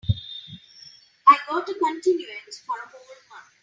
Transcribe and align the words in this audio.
I 1.27 1.37
got 1.47 1.69
a 1.69 1.73
continuance 1.75 2.57
for 2.65 2.73
a 2.75 2.89
whole 2.89 3.05
month. 3.29 3.53